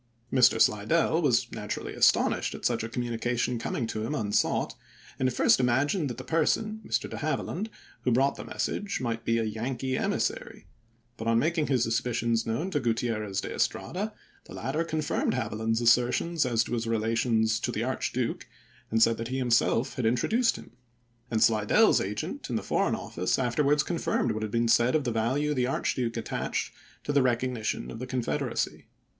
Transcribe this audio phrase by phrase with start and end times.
[0.33, 0.59] Mr.
[0.59, 4.73] Slidell was naturally astonished at such a communication coming to him unsought,
[5.19, 7.07] and at first imagined that the person, Mr.
[7.07, 7.69] De Haviland,
[8.01, 10.65] who brought the message, might be" a Yankee emissary";
[11.17, 14.11] but on making his sus picions known to Gutierrez de Estrada
[14.45, 18.47] the latter confirmed Haviland's assertions as to his relations to the Archduke,
[18.89, 20.77] and said that he himself had in MAXIMILIAN 413 troduced him;
[21.29, 23.01] and Slidell's agent in the Foreign chap.
[23.03, 23.05] xiv.
[23.05, 26.73] Office afterwards confirmed what had been said of the value the Archduke attached
[27.03, 28.87] to the recogni tion of the Confederacy.